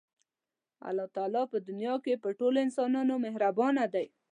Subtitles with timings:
[0.87, 4.05] الله تعالی په دنیا کې په ټولو انسانانو مهربانه دی.